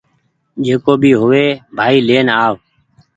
جڪو 0.65 0.93
بي 1.01 1.11
هووي 1.19 1.47
ڀآئي 1.77 1.97
لين 2.07 2.27
آو 2.43 2.53